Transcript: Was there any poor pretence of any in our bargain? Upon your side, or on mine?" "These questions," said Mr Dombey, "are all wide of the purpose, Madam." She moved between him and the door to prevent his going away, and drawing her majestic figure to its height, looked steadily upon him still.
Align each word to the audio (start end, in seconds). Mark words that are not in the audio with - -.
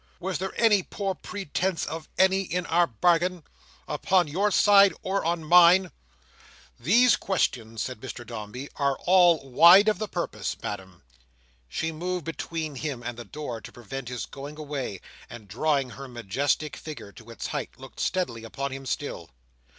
Was 0.19 0.39
there 0.39 0.51
any 0.59 0.81
poor 0.81 1.13
pretence 1.13 1.85
of 1.85 2.09
any 2.17 2.41
in 2.41 2.65
our 2.65 2.87
bargain? 2.87 3.43
Upon 3.87 4.27
your 4.27 4.49
side, 4.49 4.95
or 5.03 5.23
on 5.23 5.43
mine?" 5.43 5.91
"These 6.79 7.15
questions," 7.15 7.83
said 7.83 7.99
Mr 8.01 8.25
Dombey, 8.25 8.67
"are 8.77 8.97
all 9.05 9.47
wide 9.51 9.87
of 9.87 9.99
the 9.99 10.07
purpose, 10.07 10.57
Madam." 10.63 11.03
She 11.69 11.91
moved 11.91 12.25
between 12.25 12.73
him 12.77 13.03
and 13.03 13.15
the 13.15 13.23
door 13.25 13.61
to 13.61 13.71
prevent 13.71 14.09
his 14.09 14.25
going 14.25 14.57
away, 14.57 15.01
and 15.29 15.47
drawing 15.47 15.91
her 15.91 16.07
majestic 16.07 16.77
figure 16.77 17.11
to 17.11 17.29
its 17.29 17.45
height, 17.45 17.77
looked 17.79 17.99
steadily 17.99 18.43
upon 18.43 18.71
him 18.71 18.87
still. 18.87 19.29